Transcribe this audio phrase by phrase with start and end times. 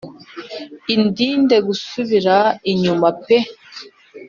[0.95, 2.35] Indinde gusubira
[2.71, 3.37] inyuma pe